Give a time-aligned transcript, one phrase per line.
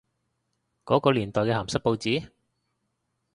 [0.83, 2.31] 嗰個年代嘅鹹濕報紙？